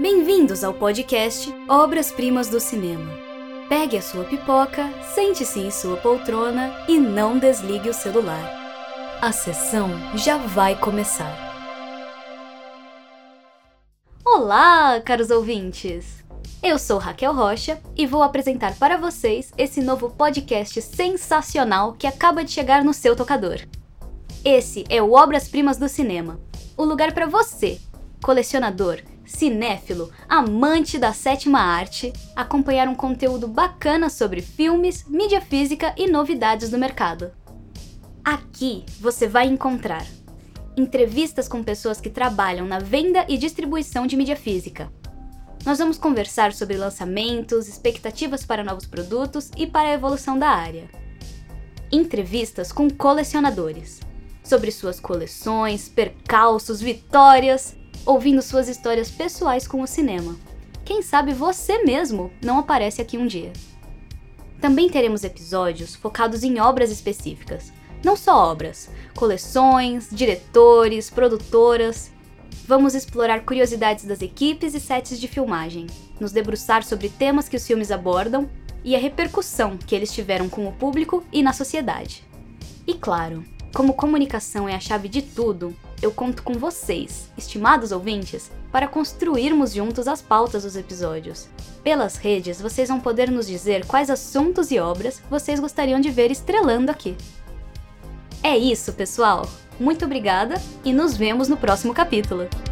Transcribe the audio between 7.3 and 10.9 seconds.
desligue o celular. A sessão já vai